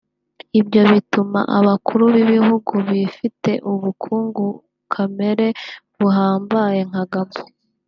[0.59, 4.45] Ibyo bituma abakuru b’ibihugu bifite ubukungu
[4.93, 5.47] kamere
[5.99, 7.47] buhambaye nka Gabon